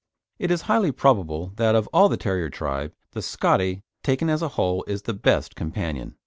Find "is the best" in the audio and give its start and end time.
4.87-5.55